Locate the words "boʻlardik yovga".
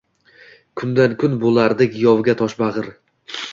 1.45-2.37